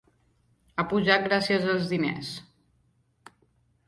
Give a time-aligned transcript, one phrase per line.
[0.77, 2.31] Ha pujat gràcies als diners.